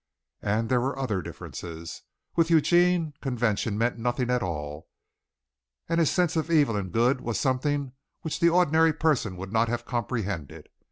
[0.41, 2.01] And there were other differences.
[2.35, 4.87] With Eugene convention meant nothing at all,
[5.87, 7.91] and his sense of evil and good was something
[8.21, 10.69] which the ordinary person would not have comprehended.